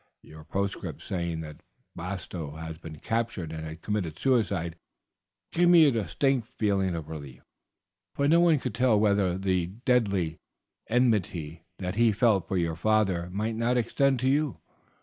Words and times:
Your 0.23 0.43
postscript 0.43 1.03
saying 1.03 1.41
that 1.41 1.61
Bastow 1.95 2.55
had 2.55 2.81
been 2.81 2.97
captured 2.97 3.51
and 3.51 3.63
had 3.63 3.83
committed 3.83 4.17
suicide 4.17 4.75
gave 5.51 5.69
me 5.69 5.85
a 5.85 5.91
distinct 5.91 6.47
feeling 6.57 6.95
of 6.95 7.07
relief, 7.07 7.43
for 8.15 8.27
no 8.27 8.39
one 8.39 8.57
could 8.57 8.73
tell 8.73 8.99
whether 8.99 9.37
the 9.37 9.67
deadly 9.85 10.39
enmity 10.87 11.65
that 11.77 11.97
he 11.97 12.11
felt 12.11 12.47
for 12.47 12.57
your 12.57 12.75
father 12.75 13.29
might 13.29 13.55
not 13.55 13.77
extend 13.77 14.19
to 14.21 14.27
you. 14.27 14.57